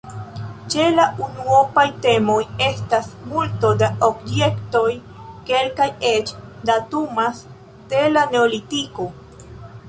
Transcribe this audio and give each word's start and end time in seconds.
Ĉe 0.73 0.85
la 0.93 1.03
unuopaj 1.25 1.83
temoj 2.05 2.37
estas 2.67 3.09
multo 3.33 3.71
da 3.83 3.89
objektoj; 4.07 4.87
kelkaj 5.51 5.89
eĉ 6.13 6.33
datumas 6.71 7.45
de 7.93 8.03
la 8.17 8.25
neolitiko. 8.35 9.09